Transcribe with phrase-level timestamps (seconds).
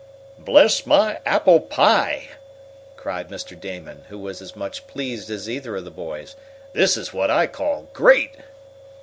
[0.39, 2.29] "Bless my apple pie!"
[2.97, 3.53] cried Mr.
[3.59, 6.35] Damon, who was as much pleased as either of the boys,
[6.73, 8.31] "this is what I call great!"